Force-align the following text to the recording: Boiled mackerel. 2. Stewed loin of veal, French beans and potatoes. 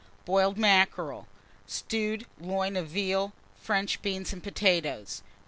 Boiled 0.25 0.57
mackerel. 0.57 1.27
2. 1.67 1.67
Stewed 1.71 2.25
loin 2.39 2.75
of 2.75 2.87
veal, 2.87 3.33
French 3.61 4.01
beans 4.01 4.33
and 4.33 4.41
potatoes. 4.41 5.21